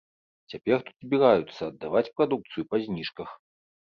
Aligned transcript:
Цяпер 0.53 0.77
тут 0.87 0.95
збіраюцца 1.03 1.59
аддаваць 1.71 2.11
прадукцыю 2.21 2.63
па 2.71 2.75
зніжках. 2.87 3.29